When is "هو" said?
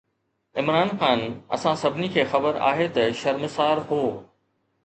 3.93-4.01